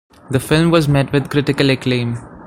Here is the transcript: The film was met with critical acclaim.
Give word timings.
The 0.31 0.39
film 0.39 0.71
was 0.71 0.87
met 0.87 1.11
with 1.11 1.29
critical 1.29 1.69
acclaim. 1.69 2.17